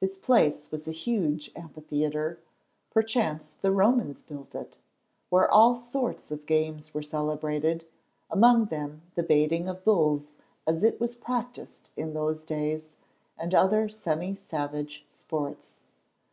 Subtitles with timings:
[0.00, 7.00] This place was a huge amphitheatre—perchance the Romans built it—where all sorts of games were
[7.00, 7.84] celebrated,
[8.28, 10.34] among them the baiting of bulls
[10.66, 12.88] as it was practised in those days,
[13.38, 15.82] and other semi savage sports.